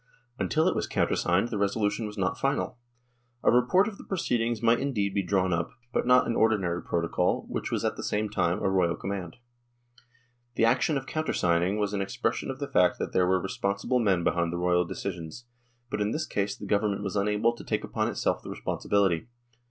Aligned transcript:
Until 0.39 0.67
it 0.67 0.73
was 0.75 0.87
countersigned, 0.87 1.49
the 1.49 1.59
resolution 1.59 2.07
was 2.07 2.17
not 2.17 2.35
final. 2.39 2.79
A 3.43 3.51
report 3.51 3.87
of 3.87 3.99
the 3.99 4.03
pro 4.03 4.17
ceedings 4.17 4.59
might 4.63 4.79
indeed 4.79 5.13
be 5.13 5.21
drawn 5.21 5.53
up, 5.53 5.69
but 5.93 6.07
not 6.07 6.25
an 6.25 6.35
ordinary 6.35 6.81
protocol, 6.81 7.45
which 7.47 7.69
was 7.69 7.85
at 7.85 7.97
the 7.97 8.03
same 8.03 8.27
time 8.27 8.57
a 8.57 8.67
royal 8.67 8.95
command. 8.95 9.37
The 10.55 10.65
action 10.65 10.97
of 10.97 11.05
countersigning 11.05 11.77
was 11.77 11.93
an 11.93 12.01
expression 12.01 12.49
of 12.49 12.57
the 12.57 12.67
fact 12.67 12.97
that 12.97 13.13
there 13.13 13.27
were 13.27 13.39
responsible 13.39 13.99
men 13.99 14.23
behind 14.23 14.51
the 14.51 14.57
royal 14.57 14.85
decisions, 14.85 15.45
but 15.91 16.01
in 16.01 16.09
this 16.09 16.25
case 16.25 16.57
the 16.57 16.65
Government 16.65 17.03
was 17.03 17.15
unable 17.15 17.53
to 17.55 17.63
take 17.63 17.83
upon 17.83 18.07
itself 18.07 18.41
the 18.41 18.49
responsibility. 18.49 19.27